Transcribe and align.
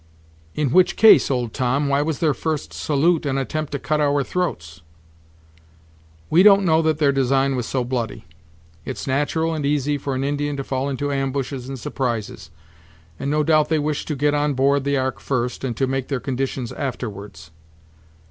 "In 0.55 0.71
which 0.71 0.95
case, 0.95 1.29
old 1.29 1.53
Tom, 1.53 1.87
why 1.87 2.01
was 2.01 2.17
their 2.17 2.33
first 2.33 2.73
salute 2.73 3.23
an 3.23 3.37
attempt 3.37 3.71
to 3.73 3.77
cut 3.77 4.01
our 4.01 4.23
throats?" 4.23 4.81
"We 6.31 6.41
don't 6.41 6.65
know 6.65 6.81
that 6.81 6.97
their 6.97 7.11
design 7.11 7.55
was 7.55 7.67
so 7.67 7.83
bloody. 7.83 8.25
It's 8.83 9.05
natural 9.05 9.53
and 9.53 9.63
easy 9.63 9.99
for 9.99 10.15
an 10.15 10.23
Indian 10.23 10.57
to 10.57 10.63
fall 10.63 10.89
into 10.89 11.11
ambushes 11.11 11.69
and 11.69 11.77
surprises; 11.77 12.49
and, 13.19 13.29
no 13.29 13.43
doubt 13.43 13.69
they 13.69 13.77
wished 13.77 14.07
to 14.07 14.15
get 14.15 14.33
on 14.33 14.55
board 14.55 14.85
the 14.85 14.97
ark 14.97 15.19
first, 15.19 15.63
and 15.63 15.77
to 15.77 15.85
make 15.85 16.07
their 16.07 16.19
conditions 16.19 16.71
afterwards. 16.71 17.51